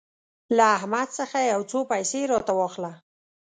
[0.57, 2.91] له احمد څخه يو څو پيسې راته واخله.